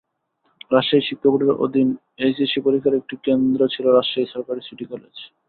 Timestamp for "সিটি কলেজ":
4.63-5.15